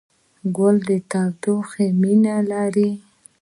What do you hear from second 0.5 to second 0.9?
ګل د